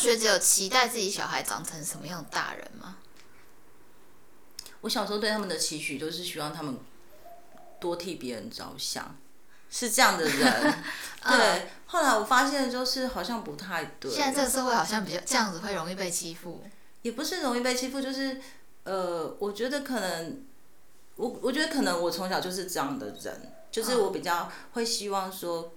[0.00, 2.96] 学姐有期待自己小孩长成什么样的大人吗？
[4.80, 6.78] 我小时候对他们的期许都是希望他们
[7.78, 9.14] 多替别人着想，
[9.70, 10.74] 是这样的人。
[11.22, 14.10] 对，嗯、后来我发现就是好像不太对。
[14.10, 16.64] 现在这个社会好像比较这样子会容易被欺负。
[17.02, 18.40] 也不是容易被欺负，就是
[18.84, 20.44] 呃，我觉得可能
[21.16, 25.74] 我我觉得可能我从小就是这样的人，就是我比较会希望说。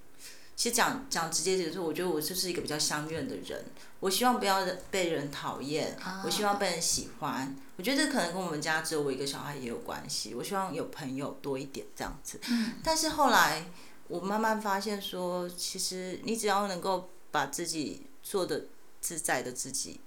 [0.55, 3.65] 其实讲讲直接点说，我觉得我就是一个比较相怨的人。
[3.99, 7.55] 我希望不要被人讨厌，我希望被人喜欢。
[7.77, 10.35] 我觉得这可能跟我们家只有我一个小孩也有关系。
[10.35, 12.39] 我希望有朋友多一点这样子。
[12.83, 13.65] 但是后来
[14.07, 18.65] 我慢慢发现说，其实你只要能够把自己做的
[19.01, 19.99] 自在的自己，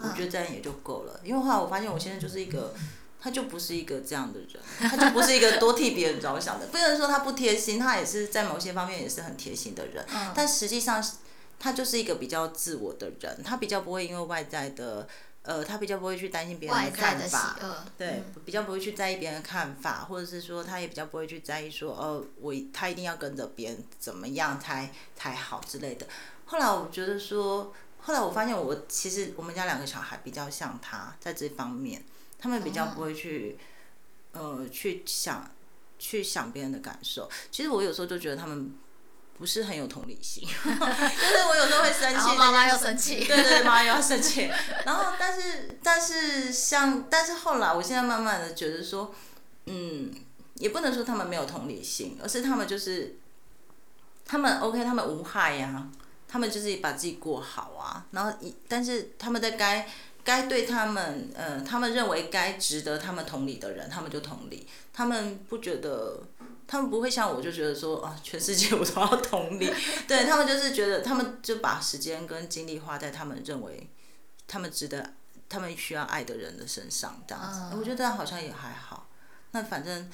[0.00, 1.20] 我觉得这样也就够了。
[1.24, 2.74] 因为后来我发现我现在就是一个。
[3.26, 6.66] 他就不是一个这样的人，他就不是一个多替别人着想的。
[6.68, 10.06] 不能说他不贴心，他也是在某些方面也是很贴心的人。
[10.14, 11.04] 嗯、但实际上，
[11.58, 15.08] 他就是一个比较自我的人，他比较不会因为外在的，
[15.42, 17.56] 呃，他比较不会去担心别人的看法。
[17.98, 26.06] 对，嗯、比较不会去在意别人的看法，或者是说，他也比较不会去在意说，哦、呃，我他一定要跟着别人怎么样才才好之类的。
[26.44, 32.04] 后来我觉得说，后来我发现我其实我们家两个小孩比较像他在这方面。
[32.38, 33.58] 他们比较不会去，
[34.32, 35.50] 呃，去想，
[35.98, 37.28] 去想别人的感受。
[37.50, 38.74] 其实我有时候就觉得他们
[39.38, 44.50] 不是很有同理心， 就是我有时候会生气，妈妈又生气，对对，妈妈又要生气。
[44.84, 49.14] 然后，但是，但是像，但是后来，我现在慢慢的觉得说，
[49.64, 50.12] 嗯，
[50.54, 53.16] 也不能说他们没有同理心，而是他们就是，
[54.26, 55.88] 他们 OK，他们无害呀、啊，
[56.28, 58.06] 他们就是把自己过好啊。
[58.10, 59.88] 然后，但是他们在该。
[60.26, 64.66] 该对他们，呃，他们认为该值得他们同理的人，他们就同理。
[64.92, 66.20] 他们不觉得，
[66.66, 69.72] 他们不会像我，就觉得说啊，全世界我都要同理。
[70.08, 73.88] 对，他们就是觉得，他们就把时间跟精力花在他们认为
[74.48, 75.12] 他们值得、
[75.48, 77.76] 他们需要爱的人的身上，这样子。
[77.78, 79.08] 我觉得这样好像也还好。
[79.52, 80.10] 那反正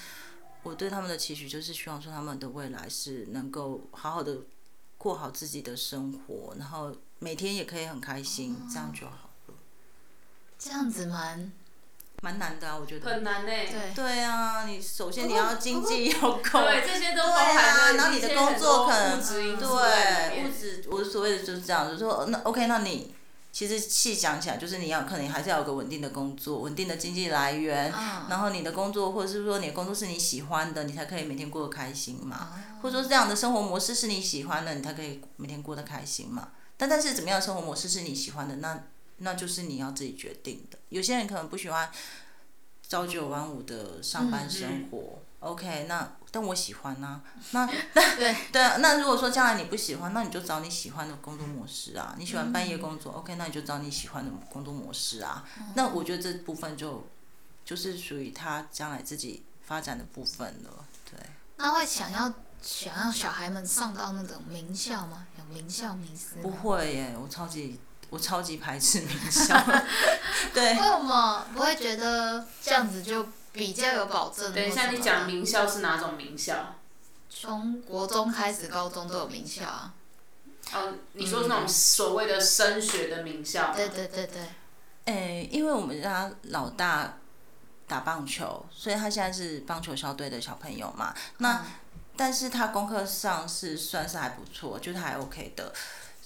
[0.62, 4.36] 我对他们的期许就是希望说，他们的未来是能够好好的
[4.98, 9.30] 过好自己的生活，然后每天也可以很开心，这样就好。
[10.64, 11.50] 这样子蛮
[12.22, 13.48] 蛮难的啊，我觉得很难呢。
[13.48, 17.96] 对对啊，你首先你要经济要够，对这些都包含。
[17.96, 23.12] 然后你的工作可能对物质，我所谓的就是这样，就是说那 OK，那你
[23.50, 27.92] 其实细讲起来，就是你要可能还是要有个稳定的工作，稳定的经济来源，
[28.28, 32.50] 然后你的工作或者是说你的工作是你喜欢的，你才可以每天过得开心嘛。
[32.82, 36.50] 或者说这样的生活模式是你喜欢的，你才可以每天过得开心嘛。
[36.76, 38.80] 但但是怎么样的生活模式是你喜欢的那？
[39.22, 40.78] 那就是你要自己决定的。
[40.90, 41.90] 有些人可能不喜欢
[42.86, 47.22] 朝九晚五的上班生活，，OK，那但我喜欢啊。
[47.52, 52.14] 那 那对对啊，那如果说将来你不喜欢，那你就找你喜欢的工作模式啊。
[52.18, 55.44] 你喜欢半夜工作，嗯，OK，那你就找你喜欢的工作模式啊。
[55.58, 57.06] 嗯，那我觉得这部分就
[57.64, 60.84] 就是属于他将来自己发展的部分了。
[61.10, 61.18] 对。
[61.56, 65.26] 那会想要想要小孩们上到那种名校吗？
[65.38, 66.42] 有名校名师？
[66.42, 67.78] 不会耶，我超级。
[68.12, 69.58] 我超级排斥名校，
[70.52, 70.74] 对。
[70.74, 74.52] 为什么不会觉得这样子就比较有保证？
[74.52, 76.74] 等一下，你讲名校是哪种名校？
[77.30, 79.94] 从国中开始，高中都有名校啊。
[80.74, 83.72] 哦，你说那种所谓的升学的名校？
[83.74, 84.42] 对对对对。
[85.06, 87.16] 诶，因为我们家老大
[87.88, 91.14] 打棒球，所以他现在是棒球校队的小朋友嘛。
[91.38, 91.64] 那，嗯、
[92.14, 95.72] 但是他功课上是算是还不错，就是还 OK 的。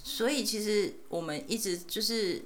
[0.08, 2.40] 所以其实我们一直就是，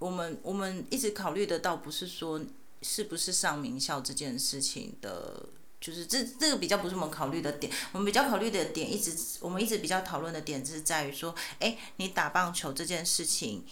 [0.00, 2.44] 我们我们一直考虑的倒不是说
[2.82, 5.46] 是不是上名校这件事情的，
[5.80, 7.72] 就是这这个比较不是我们考虑的点。
[7.92, 13.64] 我们比较考虑的点，一直我们一直比较讨论的点，是在于说，哎，你打棒球这件事情。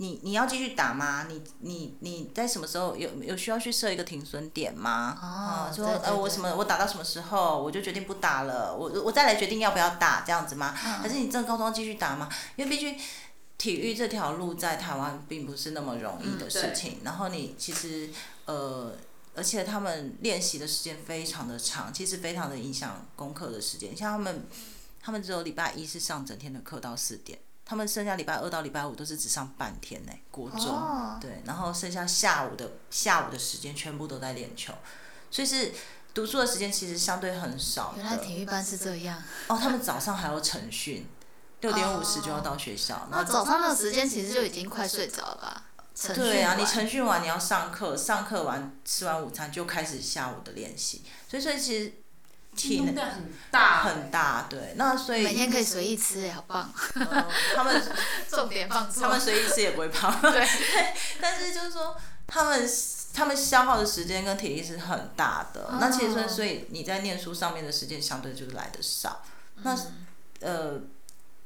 [0.00, 1.26] 你你要继续打吗？
[1.28, 5.18] 你你你在什么时候有有需要去设一个停损点吗？
[5.20, 10.72] 哦，嗯、说呃我什么我打到什么时候我就决定不打了，我我再来决定要不要打这样子吗？
[10.72, 12.30] 还、嗯、是你这个高中继续打吗？
[12.56, 12.98] 因为毕竟
[13.58, 16.92] 体育这条路在台湾并不是那么容易的事情。
[16.92, 18.08] 嗯、然后你其实
[18.46, 18.96] 呃，
[19.34, 23.94] 而且他们练习的时间非常的长，其实非常的影响功课的时间。
[23.94, 24.46] 像他们
[24.98, 27.38] 他们只有礼拜一是上整天的课到四点。
[27.70, 31.20] 他们剩下礼拜二到礼拜五都是只上半天呢，国中、oh.
[31.20, 34.74] 对，然后剩下下午的下午的时间全部都在练球，
[35.30, 35.72] 所以是
[36.12, 37.94] 读书的时间其实相对很少。
[37.96, 39.22] 原来体育班是这样。
[39.46, 41.06] 哦，他们早上还要晨训，
[41.60, 43.06] 六点五十就要到学校。
[43.08, 43.28] 那、oh.
[43.28, 45.62] 早上的时间其实就已经快睡着了吧？
[46.12, 51.99] 对啊，你晨训完你要上课，上课完吃完午餐就开始下午的练习，所以所以其实。
[52.60, 56.72] 体能很大很大，对，那所以每天可以随意吃，哎，好棒。
[56.94, 57.26] 呃、
[57.56, 57.82] 他们
[58.28, 60.12] 重点放错，他们随意吃也不会胖。
[60.20, 60.46] 对，
[61.20, 61.96] 但是就是说，
[62.26, 62.68] 他们
[63.14, 65.62] 他们消耗的时间跟体力是很大的。
[65.62, 69.22] 哦、那其实所以你在念书上面的时间相对就是来的少。
[69.56, 70.80] 嗯、那呃，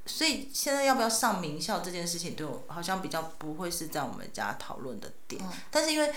[0.06, 5.40] 所以现在要不要上名校这件事情，对我好像比较不会是在我们家讨论的点。
[5.42, 6.12] 嗯、但是因为。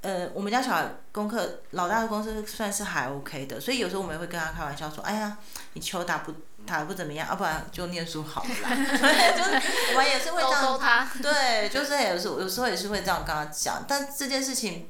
[0.00, 5.36] 呃，我们家小孩功课，老大的功课算是还 OK 的，所以有时候我们也会跟他开玩笑说：“哎呀，
[5.72, 6.32] 你球打不
[6.64, 8.70] 打不怎么样，要、啊、不然就念书好了啦。
[9.36, 9.50] ”就是
[9.90, 13.84] 我们也是会这样， 对，就是有时候有时候也是会这样跟他讲。
[13.88, 14.88] 但这件事情，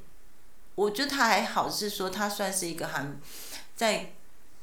[0.74, 3.06] 我觉得他还好，是说他算是一个还
[3.74, 4.12] 在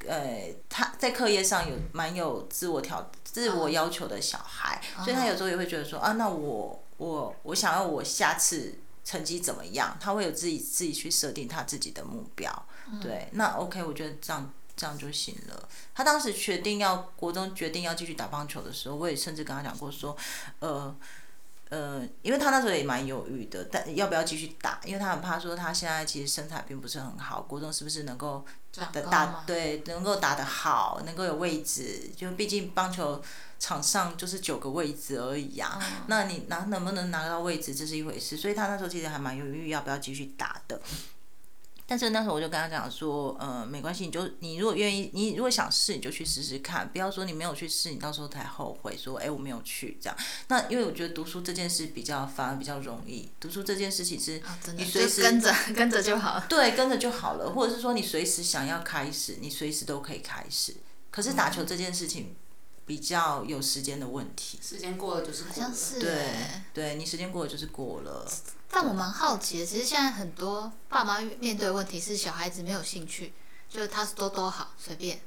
[0.06, 9.96] 呃他在课业上有蛮有自我调自我要求的小孩，所以他有时候也会觉得说：“啊，那我我我想要我下次。”成绩怎么样？
[10.00, 15.68] 他会有自己自己去设定他自己的目标，嗯、对，那 OK，我觉得这样这样就行了。
[15.94, 20.16] 他当时决定要国中决定要继续打棒球的时候，我也甚至跟他讲过说，
[20.58, 20.92] 呃
[21.68, 24.80] 呃，因为他那时候也蛮犹豫的，但要不要继续打？
[24.84, 28.44] 因为他很怕说他现在其实身材并不是很好，国中是不是能够
[29.08, 32.10] 打对能够打得好，能够有位置？
[32.16, 33.22] 就毕竟棒球。
[33.58, 38.36] 场上就是九个位置而已呀、啊，嗯、那你拿能不能拿到位置，这是一回事。
[38.36, 40.80] 所以他那时候其实还蛮犹豫要不要继续打的。
[41.88, 50.18] 但是那时候我就跟他讲说，呃，没关系，你就你如果愿意，你如果想试，你就去试试看，不要说你没有去试，你到时候才后悔说，哎，我没有去这样。
[50.48, 54.42] 那因为我觉得读书这件事比较反而比较容易，读书这件事情是
[54.76, 60.74] 你随时跟着跟着就好， 对，跟着就好了，或者是说你随时想要开始，你随时都可以开始。
[61.12, 62.34] 可是打球这件事情。
[62.86, 65.54] 比较有时间的问题，时间过了就是过了。
[65.54, 66.34] 好像是对，
[66.72, 68.24] 对你时间过了就是过了。
[68.70, 73.32] 但我蛮好奇的，其实现在很多爸妈面对的问题是小孩子没有兴趣，
[73.68, 75.18] 就是他是多多好随便，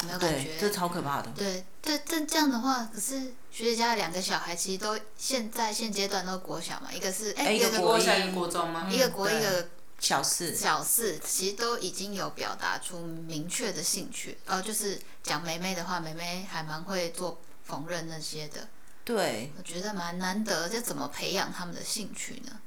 [0.00, 0.58] 有没有感觉？
[0.58, 1.30] 这超可怕的。
[1.36, 8.88] 对，这这这样的话，可是学姐家两个小孩其实都现在现阶段都国小嘛，一个是哎，一个国一，国中吗？
[8.90, 9.68] 一个国一个。
[10.04, 18.68] 小四，小四其实都已经有表达出明确的兴趣，呃，就是讲梅梅的话，梅梅还蛮会做缝纫那些的。
[19.02, 22.60] 对，我觉得蛮难得，这怎么培养他们的兴趣呢？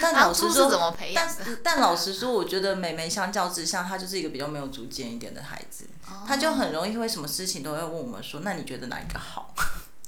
[0.00, 1.36] 但老实说，怎么培养？
[1.44, 5.88] 但但老实说，我觉得梅梅相较之下，她就是一个比较没有主见一点的孩子，
[6.28, 9.52] 她、哦、就很容易会什么事情都会问我们说，那你觉得哪一个好？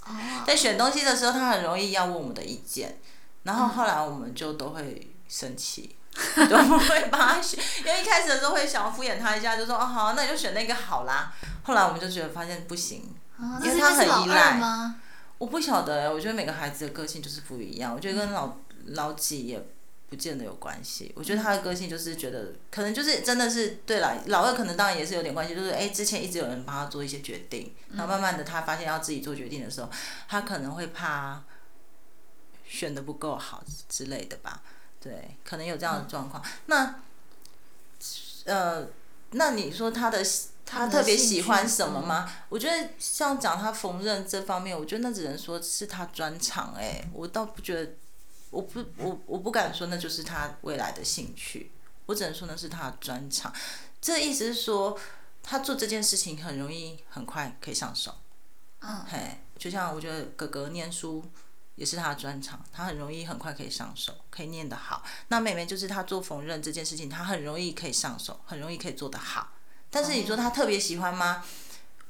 [0.06, 0.14] 哦、
[0.46, 3.00] 在选东西的时候，她很容易要问我们的意见，
[3.42, 5.12] 然后后来我们就都会。
[5.28, 5.96] 生气，
[6.48, 11.32] 都不会帮他选，因为一开始的时候会想要敷衍他一下，就说哦好，那你就选那个好啦。
[11.64, 14.94] 后来我们就觉得发现不行，啊、因为他很依赖。
[15.38, 17.92] 我不晓得，我觉得每个孩子的个性就是不一样。
[17.94, 19.62] 我觉得跟老、嗯、老几也
[20.08, 21.12] 不见得有关系。
[21.14, 24.16] 我觉得他的个性就是觉得，可能就是真的是对了。
[24.28, 29.90] 老二可能当然也是有点关系，就是哎之前一直有人帮他做一些决定，然后慢慢的他发现要自己做决定的时候，
[30.26, 31.42] 他可能会怕
[32.64, 34.62] 选的不够好之类的吧。
[35.06, 36.42] 对，可能有这样的状况。
[36.44, 37.00] 嗯、那，
[38.44, 38.88] 呃，
[39.30, 40.20] 那你说他的
[40.64, 42.26] 他特别喜欢什么吗？
[42.28, 46.74] 嗯、我觉得像讲他缝纫这方面，我觉得那只能说是他专长。
[46.76, 47.92] 哎，我倒不觉得，
[48.50, 51.70] 我不我我不敢说那就是他未来的兴趣。
[52.06, 53.52] 我只能说那是他的专长。
[54.00, 54.98] 这意思是说，
[55.40, 58.12] 他做这件事情很容易，很快可以上手。
[58.80, 61.24] 嗯，嘿，就像我觉得哥哥念书。
[61.76, 65.02] 也是他的专长，他很容易很快可以上手，可以念得好。
[65.28, 69.48] 那妹妹就是他做缝纫这件事情，他很容易可以上手，很容易可以做得好。
[69.90, 71.44] 但是你说他特别喜欢吗？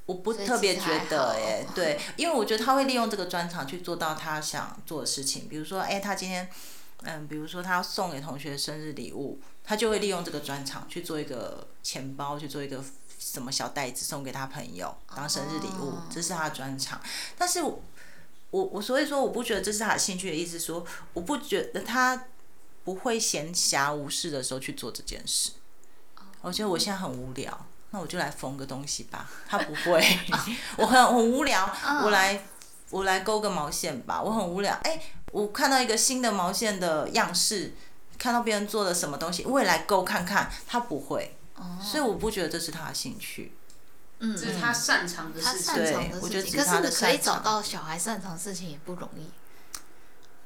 [0.07, 5.49] 我不特别觉得哎，对，因为我觉得他会利用这个专长去做到他想做的事情。
[5.49, 6.49] 比如说，哎，他今天，
[7.03, 12.85] 嗯，比如说他要送给同学生日礼物，他就会利用这个专长去做一个钱包，去做一个
[13.19, 17.01] 什么小袋子送给他朋友当生日礼物，这是他的专长。
[17.37, 17.65] 但是。
[18.57, 20.59] 我我所以说，我不觉得这是他的兴趣的意思。
[20.59, 20.83] 说，
[21.13, 22.25] 我不觉得他
[22.85, 25.51] 不会闲暇无事的时候去做这件事。
[26.41, 29.29] 我觉得我现在很无聊，那我就来缝个东西吧。
[29.47, 30.03] 他不会，
[30.79, 31.71] 我很很无聊，
[32.03, 32.43] 我来
[32.89, 34.23] 我来勾个毛线吧。
[34.23, 37.75] 我很无聊，哎，我看到一个新的毛线的样式，
[38.17, 40.51] 看到别人做的什么东西，我也来勾看看。
[40.67, 41.37] 他不会，
[41.83, 43.53] 所以我不觉得这是他的兴趣。
[44.19, 45.75] 嗯，这是他擅长的事情。
[45.75, 49.29] 对，我觉得可是可以找到小孩擅长的事情也不容易。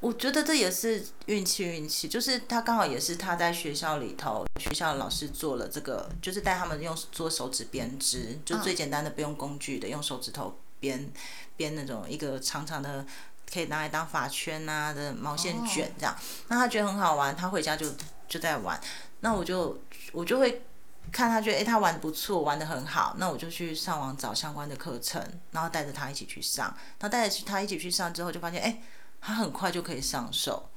[0.01, 11.09] 我觉得这也是运气，运气就是他刚好也是他在学校里头，学校老师做了这个，就是带他们用做手指编织，就最简单的不用工具的，用手指头编
[11.55, 13.05] 编那种一个长长的，
[13.53, 16.13] 可以拿来当发圈啊的毛线卷这样。
[16.47, 17.85] 那他觉得很好玩，他回家就
[18.27, 18.81] 就在玩。
[19.21, 19.79] 那我就
[20.11, 20.63] 我就会。
[21.11, 26.65] 看他觉得哎、欸，他玩的不错，玩的很好，那我就去上网找相关的课程，然后带着他一起去上。
[26.99, 28.81] 然后带着他一起去上之后，就发现哎、欸，
[29.19, 30.69] 他很快就可以上手。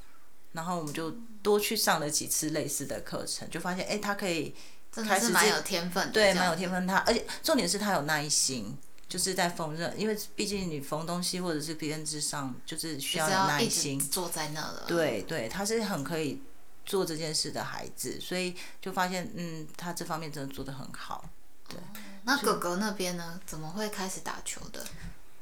[0.53, 1.11] 然后我们就
[1.43, 4.55] 多去上了几次类似的课程，就发现哎、欸，他可以
[4.93, 6.99] 开始蛮有天分的，对，蛮有天分他。
[6.99, 8.77] 他而且重点是他有耐心，
[9.09, 13.99] 就是在缝纫，因为毕竟你缝东西或者是编织上，就是需要有耐心。
[13.99, 14.85] 坐在那了。
[14.87, 16.43] 对对，他是很可以。
[16.85, 21.25] 做这件事的孩子，所以就发现，嗯，他这方面真的做得很好。
[21.69, 21.79] 对，
[22.25, 23.41] 那哥哥那边呢？
[23.47, 24.85] 怎么会开始打球的？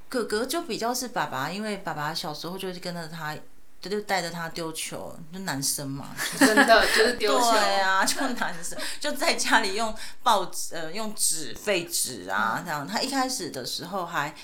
[0.08, 3.36] 哥哥就比较是爸爸，因为爸爸小时候就是跟着他，
[3.80, 7.50] 就就带着他丢球，就男生嘛，真的就是丢球。
[7.50, 12.86] 对啊，就男生就在家里用报纸，呃，用纸废纸啊，这样。
[12.86, 14.34] 他一开始的时候还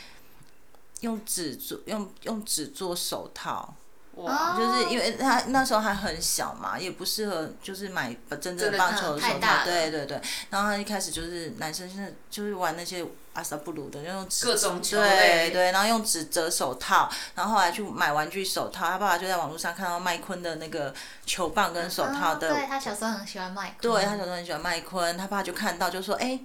[1.03, 3.77] 用纸做，用用纸做手套。
[4.19, 10.21] 哇，就是因为他那时候还很小嘛，也不适合就是买真正的棒球的手套，对对对。
[10.51, 18.87] 然后他一开始就是男生现在就是玩那些阿萨布鲁的那种纸，各种球对对，然后用纸折手套，然后后来去买玩具手套。
[18.87, 20.93] 他爸爸就在网络上看到麦昆的那个
[21.25, 26.41] 球棒跟手套的，对他小时候很喜欢麦昆，对他小时候很喜欢麦昆，他爸就看到就说哎。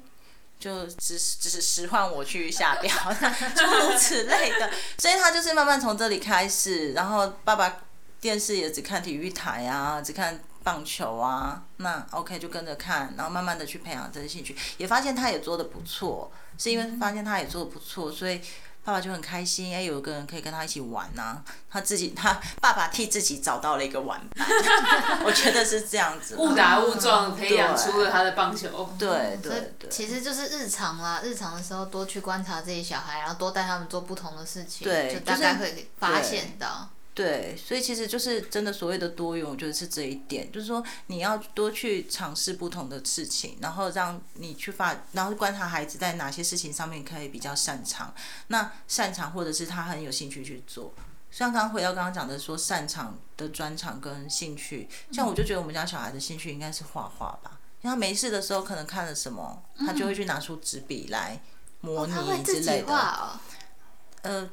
[0.63, 2.89] 就只是只是使唤我去下标，
[3.53, 7.81] 诸如此类的，所以他就是慢慢从这里开始，然后爸爸
[8.21, 18.39] 电视也只看体育台啊，只看棒球啊，那 OK 就跟着看，然后慢慢的去培养这些兴趣，也发现他也做的不错，是因为发现他也做的不错，所以。
[18.83, 21.43] 爸爸就很开心，哎，有一个人可以跟他一起玩呐、啊。
[21.69, 24.47] 他自己，他爸爸替自己找到了一个玩伴，
[25.25, 26.35] 我觉得是这样子。
[26.35, 28.93] 误打误撞培养出了他的棒球。
[28.99, 29.89] 对对对，对。
[29.89, 36.89] 其实就是日常啦，日常的时候多去观察这些小孩，然后多带他们做不同的事情，就大概会发现到。
[37.15, 48.11] 对，所以其实就是真的所谓的多元，我觉得是这一点，就是说你要多去尝试不同的事情，然后让你去发，然后观察孩子在哪些事情上面可以比较擅长，
[48.47, 50.91] 那擅长或者是他很有兴趣去做。
[51.29, 61.39] 像刚刚回到刚刚讲的说擅长的专长跟兴趣，像我就觉得我们家小孩的兴趣应该是画画吧，因为他没事的时候可能看了什么，他就会去拿出纸笔来
[61.81, 63.39] 模拟之类的。
[64.23, 64.49] 哦、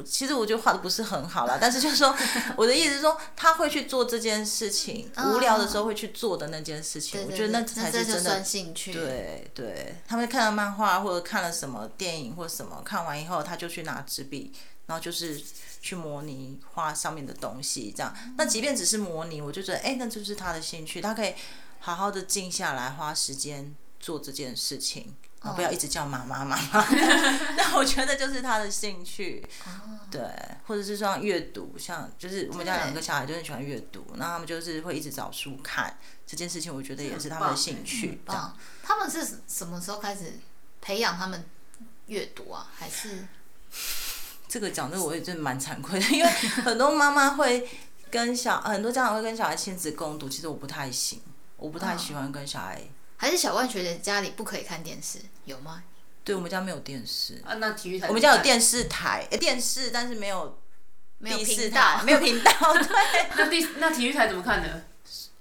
[0.00, 0.04] 呃。
[0.04, 2.14] 其实我觉得画的不是很好啦，但是就是说，
[2.56, 8.92] 我的意思是说，他会去做这件事情，无聊的时候会去做的那件事情，我觉得那才是真的兴趣。
[8.92, 14.52] 对对，他们看了漫画或者看了什么电影或什么，看完以后他就去拿纸笔，
[14.86, 15.40] 然后就是
[15.80, 18.14] 去模拟画上面的东西，这样。
[18.36, 21.34] 那即便只是模拟，我就觉得，哎，那就是他的兴趣，他可以
[21.80, 25.14] 好好的静下来，花时间做这件事情。
[25.40, 26.84] 哦、不要一直叫妈妈妈妈，
[27.56, 29.40] 那我觉得就是他的兴趣，
[30.10, 30.20] 对，
[30.66, 38.20] 或者是说阅读，像就是我们家两个小孩就很喜欢阅读，那他们就是会一直找书看，这件事情我觉得也是他们的兴趣。
[38.82, 40.40] 他们是什么时候开始
[40.80, 41.44] 培养他们
[42.06, 42.66] 阅读啊？
[42.76, 43.24] 还是
[44.48, 47.68] 这个讲的我也真蛮惭愧的，因为很多妈妈会
[48.10, 51.22] 跟小很多家长会跟小孩亲子共读，其实我不太行，
[51.56, 52.82] 我不太喜欢跟小孩。
[53.18, 55.82] 还是小万学姐家里不可以看电视，有吗？
[56.22, 57.42] 对，我们家没有电视。
[57.44, 58.06] 啊，那体育台？
[58.06, 60.58] 我们家有电视台，欸、电视，但是没有
[61.18, 62.52] 没有频道，没有频道。
[62.72, 63.28] 对。
[63.36, 64.84] 那第那体育台怎么看的？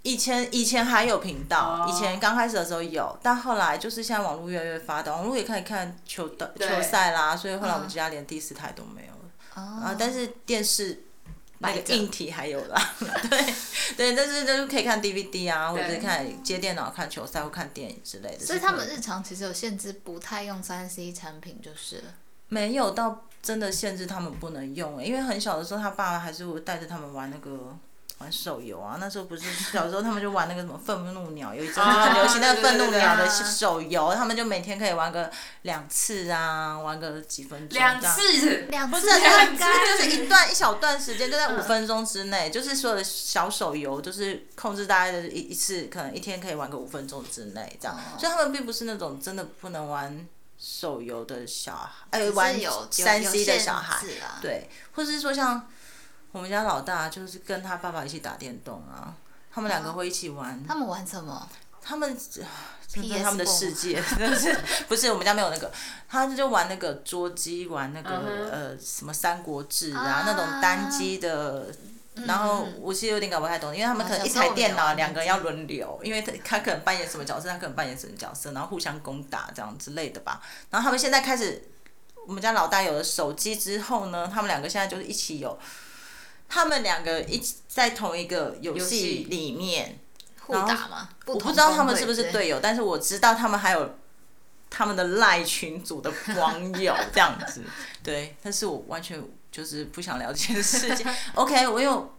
[0.02, 9.30] 以前以前还有频道，以前刚开始的时候有，但后来就是现在网络越来越发达，网络也可以看球的球赛啦，所以后来我们家连第四台都没有了。
[9.54, 9.96] 哦、啊。
[9.98, 11.04] 但是电视。
[11.60, 12.96] 那个硬体还有啦，
[13.30, 13.54] 对
[13.96, 18.46] 对，但是就是可以看 DVD 啊，或者是看接电脑看球赛或看电影之类的。
[18.46, 22.14] 所以他们日常其实有限制，不太用三 C 产品就是了。
[22.50, 27.78] 没有到真的限制他们不能用，因为很小的时候，他爸爸还是会带着他们玩那个。
[28.20, 35.32] 玩手游啊， 那时候不是小时候他们就玩那个什么愤怒鸟，有一阵子很流行那个愤怒鸟的手游，他们就每天可以玩个
[35.62, 37.78] 两次啊，玩个几分钟。
[37.78, 47.96] 两次，两次，不是，就是一段一小段时间，就在五分钟之内，就是所有的小手游，就是控制大家的一一次，可能一天可以玩个五分钟之内这样。
[48.18, 52.60] 所以他们并不是那种真的不能玩手游的小孩，哎，玩
[52.90, 54.04] 三 C 的小孩，
[54.42, 55.68] 对，或者是说像。
[56.32, 59.16] 我们家老大就是跟他爸爸一起打电动啊，
[59.52, 60.64] 他们两个会一起玩。
[60.68, 61.48] 他们玩什么？
[61.82, 62.18] 他们
[62.90, 65.72] 这是他们的世界， 不是不是，我们家没有那个，
[66.10, 71.68] 他就玩那个桌机，玩那个呃什么三国志啊那种单机的，
[72.26, 80.42] 然后我其实有点搞不太懂，因为他们可能一台电脑两个人要轮流，因为他他可能扮演什么角色，他可能扮演什么角色，然后互相攻打这样之类的吧。
[80.70, 81.70] 然后他们现在开始，
[82.28, 85.58] 我们家老大有了手机之后呢，他们两个现在就是一起有。
[86.50, 90.00] 他们两个一起在同一个游戏里面
[90.40, 91.10] 互打吗？
[91.26, 93.98] 我不知道他们是不是队友，但是我知道他们还有
[94.70, 97.64] 他们的赖群组的网友 这样子。
[98.02, 101.06] 对，但是我完全就是不想了解的事情。
[101.36, 102.16] OK，我有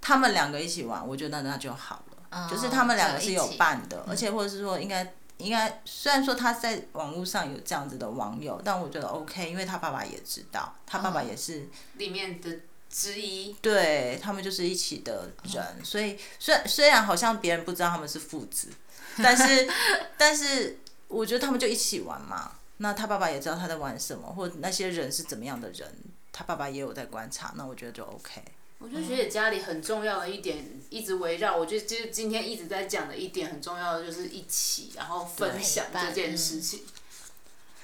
[0.00, 2.18] 他们两个一起玩，我觉得那就好了。
[2.30, 11.64] 哦、就是他们两个是有伴的，而且或者是说应该应该，虽然说他在网络上有这样子的网友，但我觉得 OK，因为他爸爸也知道，他爸爸也是、哦、
[11.94, 12.60] 里面的。
[12.94, 18.68] 之一，对他们就是一起的人，哦、所以虽然虽然好像别人不知道他们是父子，
[19.18, 19.68] 但是
[20.16, 22.52] 但是我觉得他们就一起玩嘛。
[22.76, 25.92] 那他爸爸也知道他在玩什么，或者那些人是怎么样的人，
[26.32, 27.52] 他爸爸也有在观察。
[27.56, 28.42] 那我觉得就 OK。
[28.78, 36.80] 我觉得学姐家里很重要的一点，一直围绕，我觉得就是今天一直在讲的一点很重要的，就是一起然后分享这件事情。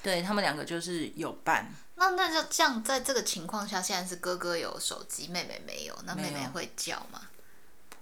[0.03, 1.73] 对，对他们两个就是有伴。
[2.01, 7.21] 那那就这样，在这个情况下，现在是哥哥有手机，妹妹没有，那妹妹会叫吗？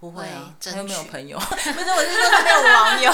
[0.00, 1.36] 不会啊，他又没有朋友。
[1.38, 3.12] 不是，我是说他没有网友。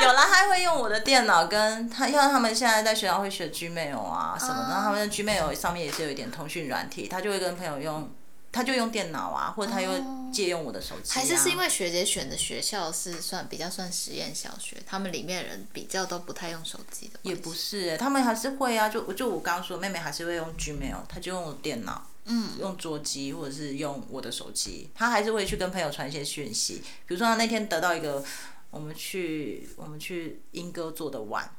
[0.00, 8.10] 有了，他会用我的电脑，跟他，因为他们现在在学校会学 Gmail 啊什么的，然后他们的 Gmail 上面也是有一点通讯软体，他就会跟朋友用。
[8.52, 9.90] 他就用电脑啊，或者他又
[10.30, 11.14] 借用我的手机、啊。
[11.14, 17.18] 还是是因为学姐选的学校是算比较算实验小学，他们里面人比较都不太用手机的。
[17.22, 26.82] 也不是，他们还是会啊，就就我刚刚说，妹妹还是会用 Gmail，她就用电脑，嗯，用桌机或者是用我的手机，她还是会去跟朋友传一些讯息。
[27.06, 28.22] 比如说，她那天得到一个，
[28.70, 31.50] 我们去我们去英哥做的碗。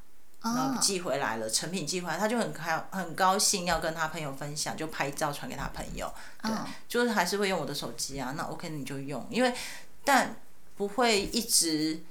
[0.44, 6.14] 然后寄回来了，成品寄回来，他就很开很高兴，要跟他朋友分享，就拍照传给他朋友。
[6.42, 6.52] 对，
[6.90, 8.34] 就是还是会用我的手机啊。
[8.36, 9.54] 那 OK，你就用，因为
[10.04, 10.36] 但
[10.76, 12.04] 不会一直，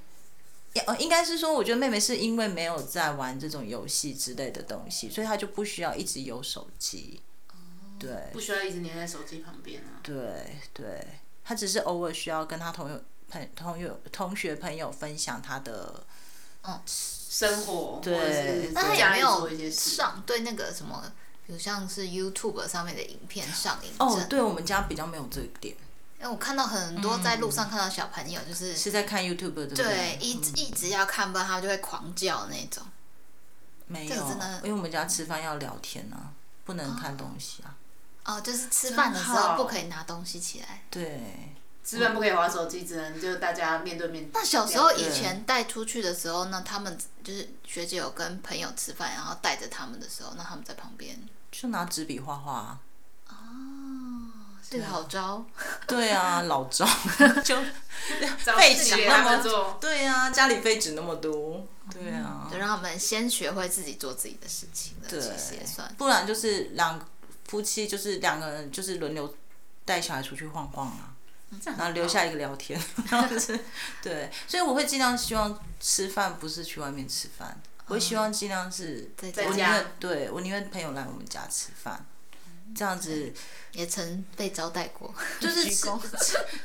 [0.87, 7.21] 呃，应该是说，我觉得妹妹是因为没有在玩这种游戏之类的东西，所以她就不需要一直有手机。
[7.99, 10.01] 对，不需要一直黏在手机旁边啊。
[10.01, 11.07] 对对，
[11.45, 12.99] 她只是偶尔需要跟她朋友
[13.29, 16.03] 朋同友同学朋友分享她的，
[16.63, 16.81] 嗯。
[17.33, 21.03] 生活，对，那他有没有上对那个什么，
[21.47, 23.91] 比如像是 YouTube 上面的影片上映？
[23.97, 25.75] 哦，对我们家比较没有这一点。
[26.19, 32.83] 因为我看到很多在路上看到小朋友，就是是在看 YouTube 的，对，一直一直要看，不然他就会狂叫那种。
[33.87, 34.15] 没有，
[34.61, 36.29] 因为我们家吃饭要聊天啊，
[36.65, 37.75] 不能看东西啊。
[38.25, 40.83] 哦，就是吃饭的时候不可以拿东西起来。
[40.91, 41.19] 对。
[41.83, 44.29] 吃饭不可以玩手机，只能就大家面对面。
[44.33, 51.19] 那小时候以前带出去的时候，呢他们就是学姐有跟朋友吃饭，然后带着他们的时候，那他们在旁边
[51.51, 52.79] 就拿纸笔画画。
[53.29, 53.35] 哦，
[54.69, 55.45] 这个好招。
[55.85, 56.87] 对啊，老招
[57.43, 57.57] 就
[58.57, 59.77] 废纸那么多。
[59.81, 61.67] 对啊，家里废纸那么多。
[61.91, 62.47] 对啊。
[62.51, 65.93] 就让他们先学会自己做自己的事情了，其实也算。
[65.97, 66.99] 不然就是两
[67.45, 69.35] 夫妻，就是两个人，就是轮流
[69.83, 71.12] 带小孩出去晃晃啊。
[71.65, 73.59] 然后留下一个聊天，然后就是
[74.01, 82.05] 对，所以我会尽量希望吃饭不是去外面吃饭，我会希望尽量是在家，对，我宁愿朋友来我们家吃饭，
[82.75, 83.33] 这样子
[83.73, 85.87] 也曾被招待过， 就是 吃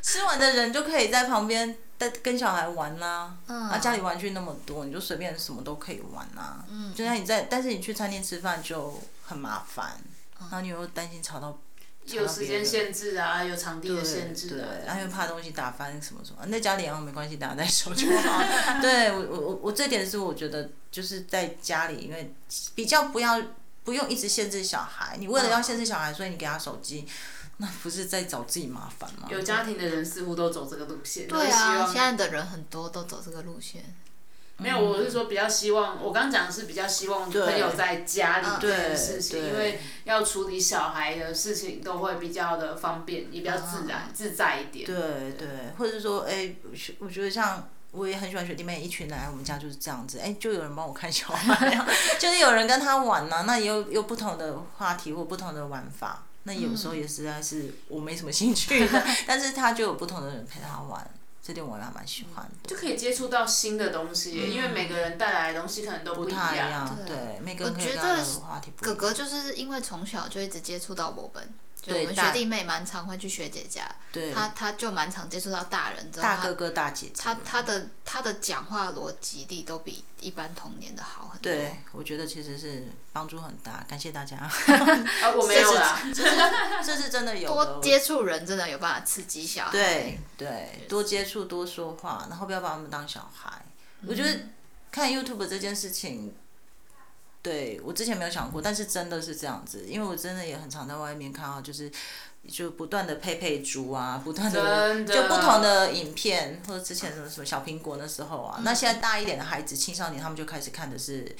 [0.03, 10.01] 吃完的人就可以在旁边带跟小孩玩啦，啊，家里玩具那么多，你就随便什么都可以玩啊，嗯，就像你在，但是你去餐厅吃饭就很麻烦，
[10.41, 11.59] 然后你又担心吵到。
[12.11, 18.81] 有时间限制啊，有场地的限制啊，然后又怕东西打翻什么什么，那家里然后没关系，大家在手就 好。
[18.81, 22.35] 对我我我我这点是我觉得就是在家里，因为
[22.75, 23.43] 比较不要
[23.85, 27.07] 不用一直限制小孩，你为了要限制小孩，所以你给他手机，
[27.59, 29.29] 那不是在找自己麻烦吗？
[29.31, 31.27] 有家庭的人似乎都走这个路线。
[31.27, 33.83] 对啊，现在的人很多都走这个路线。
[34.61, 44.85] 没有，我是说比较希望，我刚刚讲的是比较希望朋友在家里这件事情，因为要处理小孩的事情都会比较的方便，也比较自然自在一点。
[44.85, 46.55] 对对，或者是说，哎，
[46.99, 51.87] 我觉得像我也很喜欢学弟妹一群人来我们家就是这样子，哎，就有人帮我看小孩，
[52.19, 61.09] 就是有人跟他玩呐，那也有有不同的话题或不同的玩法，那有时候也实在是我没什么兴趣的， 但是他就有不同的人陪他玩。
[61.49, 66.47] 这点我也还蛮喜欢的，就可以接触到新的东西，嗯、因为每个人带来的东西可能都不一样。
[66.47, 68.95] 不太一样，对，每个人可以带来的话题不一样。
[68.95, 71.55] 哥哥就是因为从小就一直接触到我们。
[71.81, 81.53] 就我们学弟妹蛮常会去学姐家，对他他就蛮常接触到大人，大哥哥大姐姐，他他的他的讲话逻辑力都比一般童年的好很多。
[81.53, 84.37] 对，我觉得其实是帮助很大，感谢大家。
[84.43, 84.51] 啊，
[85.37, 86.37] 我没有啦，这是
[86.85, 87.49] 这是真的有。
[87.49, 89.71] 多接触人真的有办法刺激小孩。
[89.71, 93.65] 对对，多接触多说话，然后不要把他们当小孩。
[94.07, 94.41] 我觉得
[94.91, 96.35] 看 YouTube 这件事情。
[97.41, 101.91] 对我之前没有想过，但是真的是这样子，因为我真的也很常在外面看到，就是
[102.49, 111.35] 就不断的配配猪啊，不断的就不同的影片，或者之前什么什么小苹果那时候啊，嗯、那现在大一点的孩子、青少年他们就开始看的是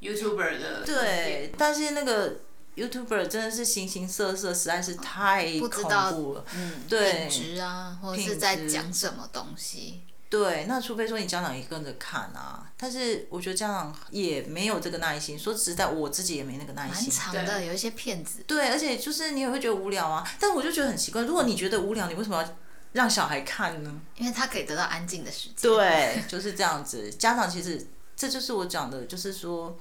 [0.00, 2.36] YouTuber 的，对，但是那个
[2.76, 10.02] YouTuber 真的是形形色色，实在是太恐怖了，嗯，对，品质啊，或者是在讲什么东西。
[10.34, 15.38] 对，那除非说你家长也跟着看啊，但是我觉得家长也没有这个耐心。
[15.38, 17.08] 说实在，我自己也没那个耐心。
[17.08, 18.42] 蛮长的，有一些骗子。
[18.46, 20.28] 对，而且就是你也会觉得无聊啊。
[20.40, 22.56] 但我就觉得很奇怪，如果你觉得无聊，你为什么要
[22.92, 24.00] 让小孩看呢？
[24.16, 25.70] 因为他可以得到安静的时间。
[25.70, 27.10] 对，就是这样子。
[27.12, 29.78] 家长其实这就是我讲的，就是说。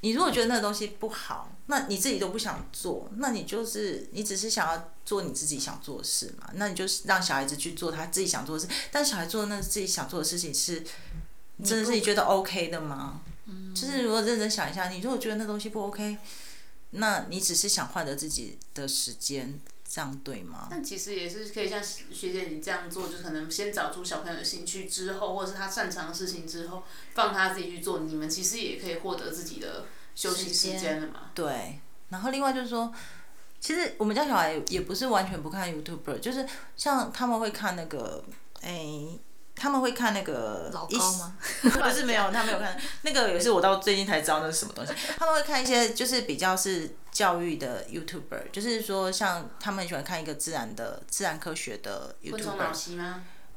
[0.00, 6.50] 你如果觉得那个东西不好，那你自己都不想做，那你就是你只是想要做你自己想做的事嘛？
[6.56, 10.84] 那你就是让小孩子去做他自己想做的事，但小孩做的那自己想做的事情是，
[11.64, 13.22] 真的是你觉得 OK 的吗？
[13.74, 16.18] 就是如果认真想一下，你如果觉得那东西不 OK，
[16.90, 20.68] 那你只是想换得自己的时间，这样对吗？
[20.70, 26.82] 但其实也是可以像学姐你这样做，就可能先找出小朋友的兴趣之后，或者是他擅长的事情之后，
[27.14, 29.86] 放他自己去做，你们其实也可以获得自己的。
[30.14, 31.30] 休息时间了嘛？
[31.34, 32.92] 对，然后另外就是说，
[33.60, 36.46] 其实我们家小孩也不是完全不看 YouTuber，就是
[36.76, 38.22] 像他们会看那个，
[38.60, 38.80] 哎，
[39.56, 41.36] 他们会看那个老高吗？
[41.62, 44.92] 不是没有，他没有看那个，也是我到最近才知道那是什么东西。
[45.16, 53.14] 他们会看一些就是比较是教育的 YouTuber，就是说像他们喜欢看一个自然的自然科学的 YouTuber。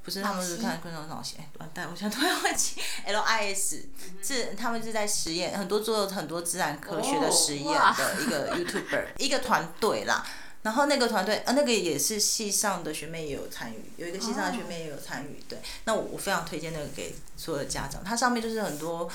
[0.08, 3.82] 不是，他们是看昆虫脑线，哎，完蛋，我现在突然忘记， LIS
[4.24, 10.26] 是他们是在实验，很多做很多自然科学的实验的一个 YouTuber，一个团队啦。
[10.62, 15.44] 然后那个团队，呃，那个也是系上的学妹也有参与，有一个系上的学妹也有参与。
[15.50, 19.10] 对，那我我非常推荐那个给所有的家长，它上面就是很多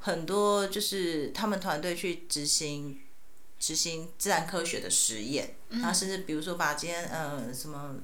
[0.00, 2.98] 很多，就是他们团队去执行
[3.58, 7.96] 执行自然科学的实验，然后甚至比如说把今天呃什么。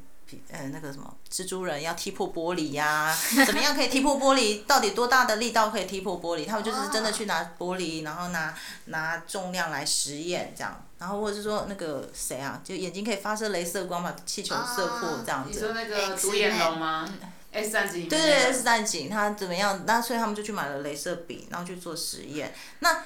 [0.51, 3.19] 呃，那个什么蜘蛛人要踢破玻璃呀、啊？
[3.47, 4.65] 怎么样可以踢破玻璃？
[4.65, 6.47] 到底多大的力道可以踢破玻璃？
[6.47, 8.55] 他们就是真的去拿玻璃，然后拿
[8.87, 15.51] 拿重量来实验这样，然后或者是说那个谁啊，就眼睛可以发射镭射光把气球射破这样子。
[15.51, 17.09] 你说那个独眼龙吗
[17.53, 18.09] ？S 战警。
[18.09, 19.85] 对对，S 战警他怎么样？
[19.87, 22.55] 那所以他们就去买了镭射笔，然后去做实验。
[22.81, 23.03] 那。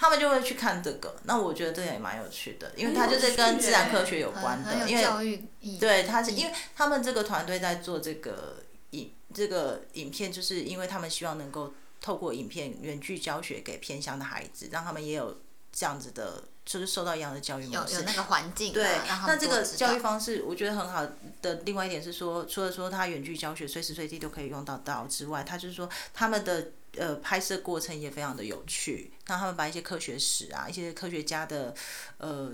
[0.00, 5.42] 他们就会去看这个，那我觉得这也蛮有趣的，因为它就是跟自然科学有关的，因为
[5.80, 15.40] 对，他是因为他们这个团队在做这个影这个影片，就是因为他们希望能够透过影片远距教学给偏乡的孩子，让他们也有
[15.72, 18.72] 这样子的，就是受到一样的教育模式，有有那个环境。
[18.72, 21.04] 对，那这个教育方式我觉得很好
[21.42, 21.54] 的。
[21.64, 26.68] 另外一点是说，除了说他远距教学随时随地都可以用到到之外，他就是说他们的。
[26.96, 29.12] 呃，拍摄过程也非常的有趣。
[29.26, 31.74] 那他们把一些科学史啊，一些科学家的
[32.16, 32.52] 呃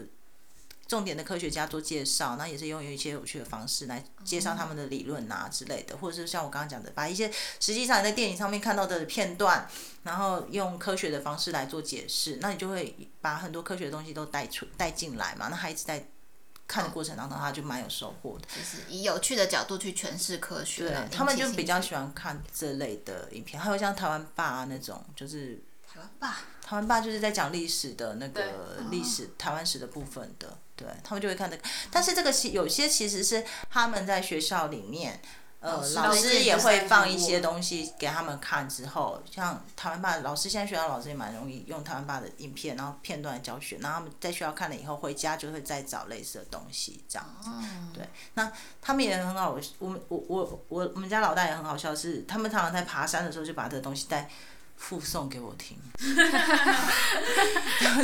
[0.87, 9.67] 重点的科学家做介绍，那也是用一些有趣的方式来介绍他们的理论啊之类的，或者是像我刚刚讲的，把一些实际上在电影上面看到的片段，
[10.03, 15.49] 然后用科学的方式来做解释，那你就会把很多科学的东西都带出带进来嘛。
[15.49, 16.07] 那孩子在
[16.67, 20.89] 看的过程当中，他就蛮有收获的，就是以有趣的角度去诠释科学。
[20.89, 26.29] 对，他们就比较喜欢看这类的影片，还有像台湾爸那种，就是台湾爸，
[26.63, 31.63] 台湾爸就是在讲历史的那个历史台湾史的部分的，对他们就会看这个。
[31.91, 35.21] 但是这个其有些其实是他们在学校里面。
[35.65, 47.49] 呃，老师也会放一些东西给他们看，之后像台湾爸老师，现在学校老师也蛮容易用台湾爸的影片，然后片段教学，然后他们在学校看了以后，回家就会再找类似的东西，这样子。
[47.95, 54.29] 对，那他们也很好，我们我我我我们家老大也很好笑，是他们常常在爬山的时候就把这个东西带。
[54.77, 56.07] 复诵给我听， 就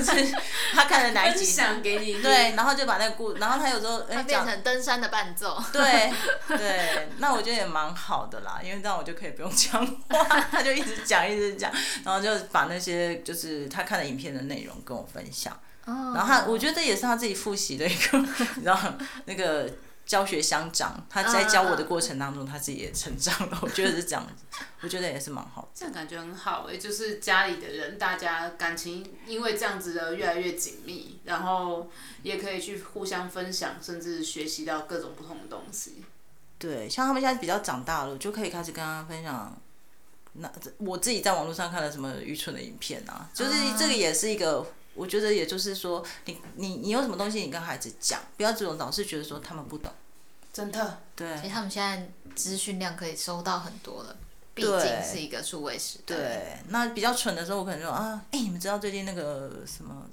[0.02, 0.34] 是
[0.72, 2.22] 他看了哪一集，想给你。
[2.22, 6.10] 对，然后就把那个故，然后他有时候哎变成登山的伴奏，对
[6.48, 11.70] 对，那我觉得也蛮好的啦，因为这样我就可以不用讲话， 他就一直讲一直讲，
[12.04, 15.54] 然后就把那些就是他看的影片的内容跟我分享，
[15.84, 18.18] 然后他我觉得这也是他自己复习的一个，
[18.56, 18.80] 你知道
[19.26, 19.70] 那个。
[20.10, 23.56] 教学相长，他在教我的过程当中，他自己也成长了。
[23.62, 24.44] 我觉得是这样子，
[24.80, 25.70] 我觉得也是蛮好。
[25.72, 31.88] 这样感觉很好诶，就是家里的人，大家感情因为这样子的越来越紧密，然后
[32.24, 36.02] 也可以去互相分享，甚至学习到各种不同的东西。
[36.58, 39.56] 对，像他们现在比较长大了，就可以开始跟他分享。
[40.32, 44.66] 那我自己在网络上看了什么愚蠢的影片啊，就是这个也是一个。
[44.94, 49.92] 我觉得也就是说，你你你有什么东西，你跟孩子讲，不要这种老是觉得说他们不懂，
[50.52, 50.98] 真的。
[51.14, 51.36] 对。
[51.36, 54.16] 其实他们现在资讯量可以收到很多了。
[54.52, 56.16] 毕竟是一个数位时代。
[56.16, 60.04] 对，那比较蠢的时候，我可能说啊，哎、欸，你们知道最近那个什么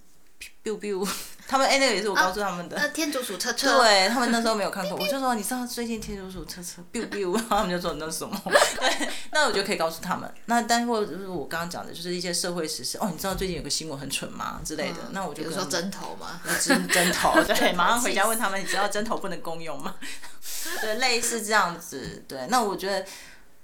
[0.63, 1.08] ，biu biu，
[1.47, 2.89] 他们哎、欸，那个也是我告诉他们的。
[2.89, 3.80] 天竺鼠车车。
[3.80, 8.39] 对他们那时候没有看过， 我就说你知道最近天竺鼠车车 biu biu，然后他们就说那是什么？
[8.80, 10.32] 对，那我就可以告诉他们。
[10.45, 14.60] 那但或者就是我刚刚讲的，就是一些社会时事哦，你知道最近有个新闻很蠢吗？
[14.63, 19.95] 之类的，嗯、那我就比如说针头嘛，针针头，对，马上回家问他们，你知道针头不能公用吗？
[20.82, 23.06] 对，类似这样子，对，那我觉得。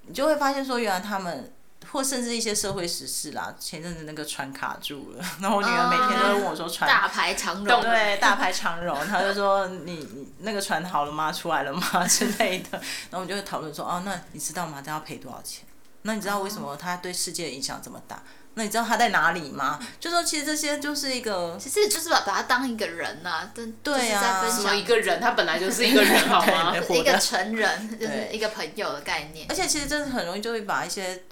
[0.06, 1.50] 你就会发现说，原来他们
[1.92, 11.32] 或甚至一些社会时事啦，前阵子那个船卡住了， 然后我女儿每天都会问我说船，船大排长荣，对，大排长荣，她就说你 你那个船好了吗？
[11.32, 12.06] 出来了吗？
[12.08, 14.82] 之类的，然后我们就会讨论说，哦，那你知道吗？
[14.84, 15.66] 这要赔多少钱？
[16.04, 18.22] 那你知道为什么它对世界的影响这么大？
[18.56, 19.80] 那你知道他在哪里吗？
[20.00, 26.76] 就说其实这些就是一个，其实就是把把他当一个人呐、啊，对啊，什么一个人，他本来就是一个人，好吗？
[26.92, 29.48] 一个成人，就是一个朋友的概念。
[29.50, 31.24] 而且其实真的很容易就会把一些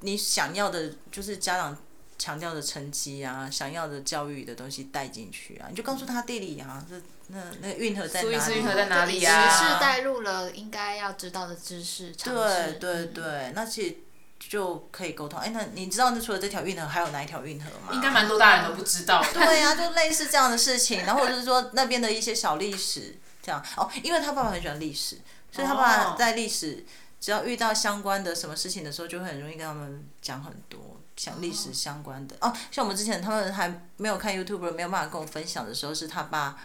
[0.00, 1.76] 你想要的，就是家长
[2.18, 6.94] 强调的成绩啊，想要的教育的东西带进去啊，你就告诉他地理啊，这
[7.28, 8.54] 那那个运河在哪里？
[8.54, 9.48] 运河在哪里啊？
[9.48, 13.96] 知识带入了应该要知道的知识，对对对，嗯、那其实。
[14.38, 15.40] 就可以沟通。
[15.40, 17.92] 哎，那你知道那除了这条运河，还有哪一条运河吗？
[17.94, 19.24] 应该蛮多大人都不知道。
[19.32, 23.90] 对呀、啊，就类似这样的事情，然后就是说那边的一些小历史，这样哦。
[24.02, 25.18] 因为他爸爸很喜欢历史，
[25.50, 26.84] 所以他爸爸在历史
[27.20, 32.52] 只要遇到相关的什么事情的时候，就会很容易跟他们讲很多像历史相关的哦。
[32.70, 36.56] 像我们之前他们还没有看 YouTube，没有办法跟我分享的时候，是他爸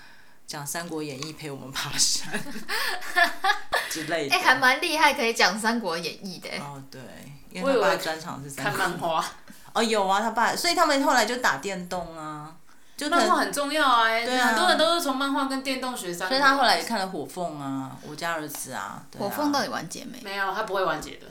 [0.46, 2.40] 讲《三国演义》陪我们爬山
[3.90, 4.36] 之类的。
[4.36, 6.64] 哎，还蛮厉害，可以讲《三国演义》的。
[6.64, 7.02] 哦，对。
[7.54, 9.22] 因为他爸专长是看漫画，
[9.74, 12.41] 哦有啊，他爸，所以他们后来就打电动啊，
[13.10, 16.30] 就漫画很重要啊，对啊，很多人都是从漫画跟电动学三国。
[16.30, 20.20] 所以他后来也看了火凤啊，我家儿子啊，火凤到底完结没？
[20.22, 21.26] 没有，他不会完结的。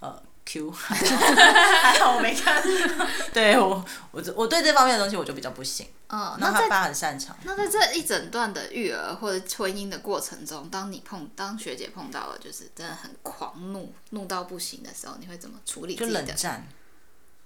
[0.00, 0.94] 呃，Q，还
[1.98, 2.62] 好我没看。
[3.32, 5.86] 对我，我我对这方面的东西我就比较不行。
[6.08, 7.34] 嗯，那他爸很擅长。
[7.44, 16.34] 那在这一整段的育儿或者婚姻的过程中，当你碰当学姐碰到了就是真的很狂怒，怒到不行的时候，你会怎么处理自己的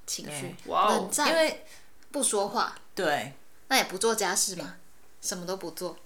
[0.04, 0.56] 情绪？
[0.66, 1.64] 冷战，因为
[2.10, 2.74] 不说话。
[2.96, 3.34] 对。
[3.68, 4.76] 那也不做家事吗？
[5.20, 5.96] 什么都不做。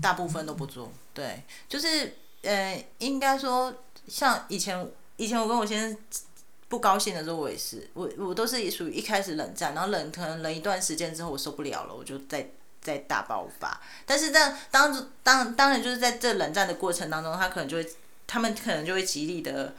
[0.00, 0.92] 大部分都不做。
[1.12, 3.74] 对，就是呃，应该说
[4.08, 5.98] 像以前，以前我跟我先生。
[6.66, 13.80] 不高兴的时候，我也是，我我都是属于一开始冷战，然后冷可能冷一段时间之后，我受不了了，我就再再大爆发。
[14.04, 17.92] 但是在当当当然就是在这冷战的过程当中，他可能就会，
[18.26, 19.76] 他们可能就会极力的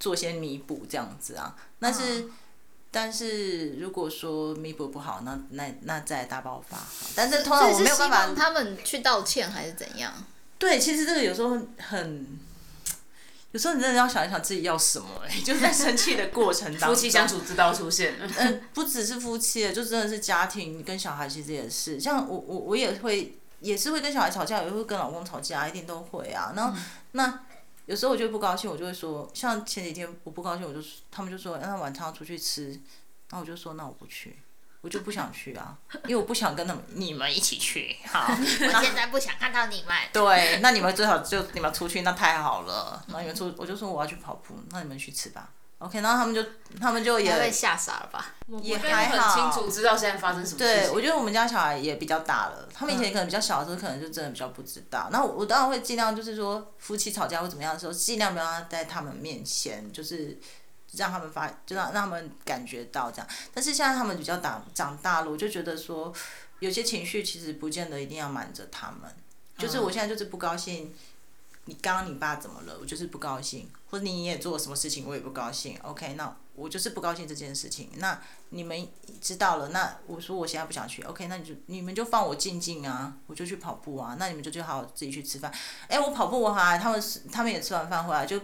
[0.00, 1.54] 做些弥补这样子啊。
[1.80, 2.30] 但是、哦、
[2.90, 6.78] 但是如果说弥补不好，那那那再大爆发。
[7.14, 10.12] 但是通常我没有办法，他们去道歉还是怎样？
[10.58, 12.38] 对，其实这个有时候很。
[13.50, 18.30] 有时候你真的要想一想自己要什么，哎， 就是在生气的过程当中，夫妻相处之道出现了。
[18.36, 21.98] 嗯，不只是夫妻，就真的是家庭跟小孩，其实也是。
[21.98, 26.52] 像我我我也会，也是会跟小孩吵架，也会跟老公吵架，一定都会啊。
[26.54, 27.40] 然后、嗯、那
[27.88, 34.38] 有时候我就不高兴，我就会说，像前几天我不高兴，我就他们就说，那晚餐出去吃，然后我就说，那我不去。
[34.80, 37.96] 我就不想去啊，因为我不想跟他们你们一起去。
[38.06, 39.96] 好，我现在不想看到你们。
[40.12, 43.02] 对，那你们最好就你们出去，那太好了。
[43.08, 45.50] 然后你们出，我就说我要去跑步，那你们去吃吧。
[45.78, 46.44] OK，然后他们就
[46.80, 48.34] 他们就也被吓傻了吧？
[48.62, 49.30] 也还好。
[49.30, 50.58] 很清楚知道现在发生什么事情。
[50.58, 55.08] 对，我觉得我们家小孩也比较大了，他们以前可能比较小的时候，可能就真的比较不知道。
[55.12, 60.38] 那、嗯、我当然会尽量就是说夫妻吵架或怎么样的时候，尽量不要在他们面前就是。
[60.96, 63.28] 让他们发，就让让他们感觉到这样。
[63.52, 66.10] 但是现在他们比较长长大了，我就觉得说，
[66.60, 69.02] 有些情绪其实不见得一定要瞒着他们。
[69.58, 70.94] 就是我现在就是不高兴，
[71.68, 72.76] 你刚刚你爸怎么了？
[72.80, 75.78] 我就是不高兴，或者你也做了什么事情，我也不高兴。
[75.82, 77.90] OK，那我就是不高兴这件事情。
[77.96, 78.88] 那你们
[79.20, 81.02] 知道了，那我说我现在不想去。
[81.02, 84.16] OK，那你就你们就放我静静啊，我就去跑步啊。
[84.18, 85.52] 那你们就就好好自己去吃饭。
[85.86, 88.40] 哎，我跑步回来，他们他们也吃完饭回来就。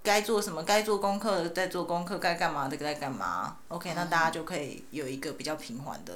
[0.00, 0.62] 该做什么？
[0.62, 3.58] 该做功课的在做功课，该干嘛的在干嘛。
[3.66, 6.14] OK，、那大家就可以有一个比较平缓的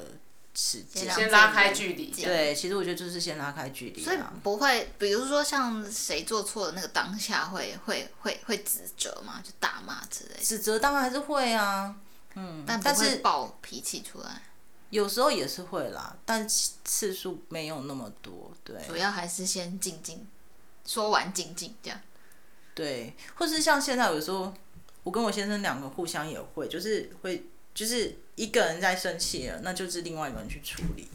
[0.55, 2.11] 时间，先拉开距离。
[2.11, 4.05] 对，其实我觉得就是先拉开距离、啊。
[4.05, 9.41] 所以不会，比如说像谁做错的那个当下会，会会会会指责吗？
[9.43, 10.41] 就大骂之类的。
[10.41, 11.95] 指责当然还是会啊，
[12.35, 14.43] 嗯，但但是爆脾气出来，
[14.91, 18.51] 有时候也是会啦，但次数没有那么多。
[18.63, 20.27] 对，主要还是先静静
[20.85, 21.99] 说完，静静这样。
[22.75, 24.53] 对，或是像现在有时候，
[25.03, 31.07] 我跟我先生两个互相也会，就是会，就是一个人在生气了，那就是另外一个人去处理。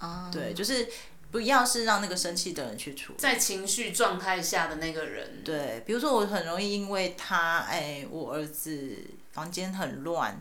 [0.00, 0.30] 哦。
[0.32, 0.88] 对，就是
[1.30, 5.42] 不要是让那个生气的人去处理，在情绪状态下的那个人。
[5.44, 8.96] 对，比如说我很容易因为他，哎，我儿子
[9.32, 10.40] 房间很乱，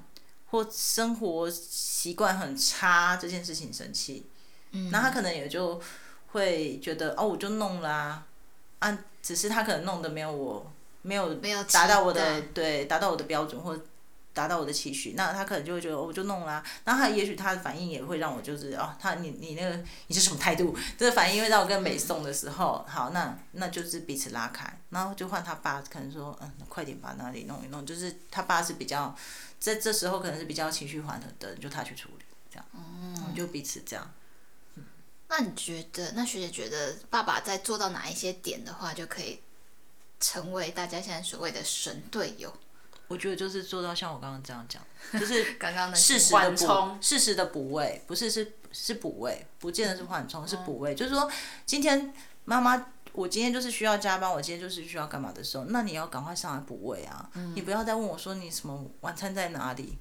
[0.51, 4.27] 或生活习惯很差这件事情生气，
[4.71, 5.81] 嗯，那他可能也就
[6.33, 8.23] 会觉得哦，我就弄啦，
[8.79, 13.75] 啊，啊，只是他可能弄的没有我没有没有达到我的对达到我的标准或。
[14.37, 20.77] 达到我的期许，那他可能就会觉得我就弄啦、啊，那他也许他的反应也会让我就是哦，他你你那个你是什么态度？
[20.95, 29.15] 这个反应会让我跟美送的时候，好，那那就是彼此拉开，然后就换他爸可能说嗯，快点把那里弄一弄，就是他爸是比较
[29.59, 34.13] 在这时候可能是比较情绪缓和的，就他去处理这样，嗯，就彼此这样。
[34.75, 34.85] 嗯，
[35.29, 39.41] 那你觉得，那学姐觉得爸爸在做到哪一些点的话，就可以
[40.19, 42.53] 成为大家现在所谓的神队友？
[43.07, 44.81] 我觉得就是做到像我刚刚这样讲，
[45.19, 50.93] 就是 刚刚的适时的补，适时的补位，不是是是补位，不见得是缓冲，是补位。
[50.93, 51.29] 就是说，
[51.65, 52.13] 今天
[52.45, 57.29] 妈妈，我今天就是需要加班，我今天就是需要干嘛的时候，那你要赶快上来补位啊！
[57.55, 59.97] 你不要再问我说你什么晚餐在哪里。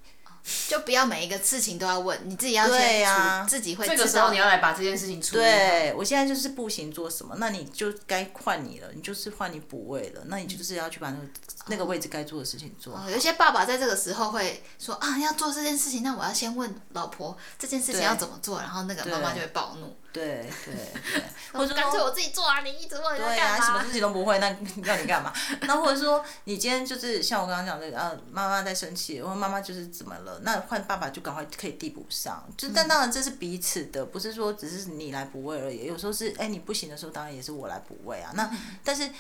[0.69, 3.87] 就不要每一个事情都要问，你自己要先对、啊、自己会。
[3.87, 5.43] 这个时候你要来把这件事情处理。
[5.43, 11.31] 对，我现在就是不行做什么，那你就该换你了，你就是换你补位了，那你就是要去把那个、嗯、
[11.67, 13.11] 那个位置该做的事情做、哦。
[13.11, 19.97] 有些爸爸在这个时候会说啊，要做这件事情，那我要先问老婆这件事情要怎么做，然后那个妈妈就会暴怒。
[20.17, 20.75] 对对
[21.13, 22.61] 对， 或者干脆我自己做啊！
[22.63, 23.35] 你一直问我干嘛？
[23.35, 24.49] 对啊，什么事情都不会，那
[24.85, 25.31] 要你干嘛？
[25.63, 30.41] 那或者说你今天就是像我刚刚讲的，呃，妈妈在生气，或妈妈就是怎么了？
[30.43, 32.49] 那换爸爸就赶快可以递补上。
[32.57, 35.85] 就但当然这是彼此的，不是说只是你来补位而已。
[35.85, 38.33] 有时候是哎你不行的时候，当然也是我来补位啊。
[38.35, 38.51] 那
[38.83, 39.11] 但是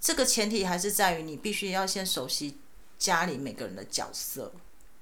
[0.00, 2.58] 这个前提还是在于你必须要先熟悉
[2.98, 4.50] 家里每个人的角色。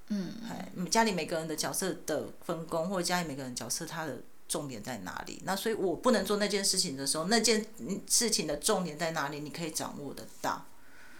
[0.09, 4.17] 嗯，哎，家里每个人的角色的分工，或者家里每个人角色他的。
[4.51, 5.41] 重点在哪里？
[5.45, 7.65] 那所以我不能做那件事情的时候，那件
[8.09, 9.39] 事情的重点在哪里？
[9.39, 10.67] 你可以掌握得到。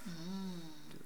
[0.05, 0.63] 嗯，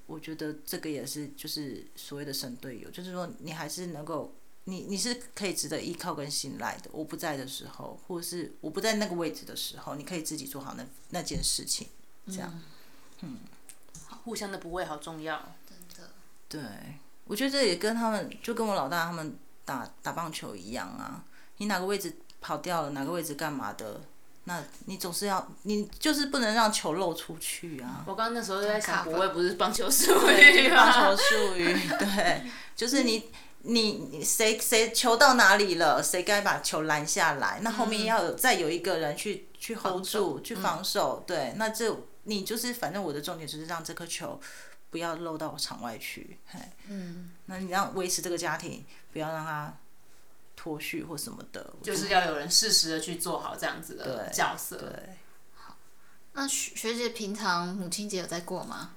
[0.07, 4.35] 我觉得这个也是，就是所谓的神队友，就是说你还是能够，
[4.65, 6.89] 你你是可以值得依靠跟信赖的。
[6.93, 11.89] 我不在的时候，或者是我不在那个位置的时候，你可以自己做好那那件事情。
[12.27, 12.51] 这样，
[13.21, 13.39] 嗯，嗯，
[14.25, 16.11] 互相的补位好重要，真的。
[16.49, 16.63] 对，
[17.27, 21.23] 我觉得这也跟他们，就跟我老大他们打打棒球一样啊。
[21.59, 22.91] 你哪个位置跑掉了？
[22.91, 24.01] 哪个位置干嘛的？
[24.47, 28.05] 那你总是要，你就是不能让球漏出去啊！
[28.07, 32.43] 我刚刚那时候就在想，我也不是棒球术语， 棒球术语，对，
[32.77, 33.31] 就是你
[33.63, 41.91] 你你谁谁球到哪里了，谁该把球拦下来，那后面要有再有一个人去去 hold 住，去防守，对，那这
[42.25, 44.39] 你就是反正我的重点就是让这颗球
[44.91, 49.75] 不要漏到场外去，嘿，嗯，那你让维持这个家庭，不要让他。
[50.57, 54.77] 脱序或什么的，就是要有人适时的去做好这样子的角色。
[54.77, 55.17] 对，对
[55.55, 55.77] 好，
[56.33, 58.93] 那学学姐平常母亲节有在过吗？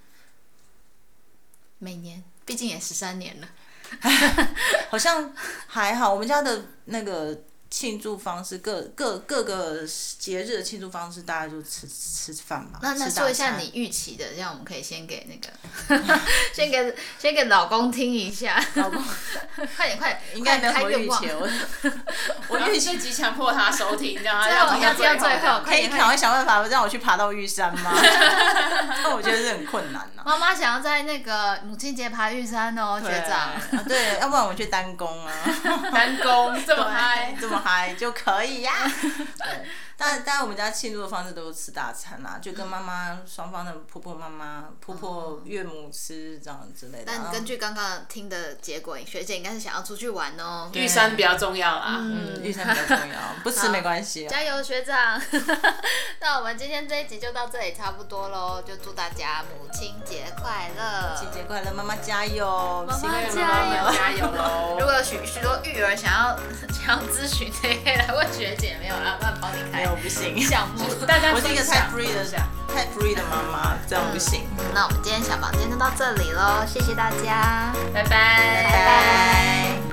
[1.79, 3.47] 每年，毕竟也十三年了，
[4.89, 5.33] 好像
[5.67, 6.13] 还好。
[6.13, 7.43] 我们家的那个。
[7.69, 9.81] 庆祝方式，各各各个
[10.17, 12.79] 节日的庆祝方式，大家就吃吃饭嘛。
[12.81, 16.17] 那那说一下你预期的，这样我们可以先给那个，
[16.53, 18.63] 先给先给老公听一下。
[18.75, 19.03] 老公，
[19.75, 21.29] 快点快点，应该没有 预期。
[22.47, 27.91] 我预期极强迫他收听，这样要这样最后，可以赶快想办法让我去爬到玉山吗？
[29.03, 30.23] 那我觉得是很困难呐。
[30.25, 33.83] 妈妈想要在那个母亲节爬玉山哦，学长。
[33.83, 35.33] 对，要不然我们去单攻啊。
[35.93, 37.56] 单攻这么嗨，这么。
[37.57, 38.71] 嗨就可以呀，
[39.37, 39.65] 对，
[39.99, 47.05] 但但我们家庆祝的方式都是吃大餐啦，就跟妈妈双方的婆婆妈妈、婆婆岳母吃这样之类的。
[47.07, 50.69] 但根据刚刚听的结果，学姐应该是想要出去玩哦。
[50.73, 54.27] 玉山比较重要啦，嗯，玉山比较重要，不吃没关系。
[54.27, 55.19] 加油，学长！
[56.21, 61.09] 那我们今天这一集就到这里差不多喽，就祝大家母亲节快乐！
[61.09, 62.85] 母亲节快乐，妈妈加油！
[62.87, 63.97] 妈妈加油！
[63.97, 64.77] 加油喽！
[64.79, 66.37] 如果有许许多育儿想要
[66.71, 67.47] 想要咨询。
[67.57, 69.86] 可以来问学姐，没有啦，帮帮你开。
[69.87, 70.39] 没有不行。
[70.41, 72.25] 项目，大家我是一个太 free 的，
[72.73, 74.43] 太 free 的妈妈，这样不行。
[74.73, 78.09] 那我们今天小房间就到这里喽，谢谢大家，拜拜。
[78.09, 79.86] 拜拜。